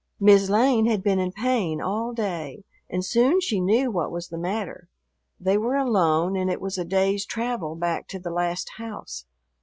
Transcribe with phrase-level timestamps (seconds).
[0.19, 4.37] "Mis' Lane" had been in pain all day and soon she knew what was the
[4.39, 4.87] matter.
[5.39, 9.27] They were alone and it was a day's travel back to the last house.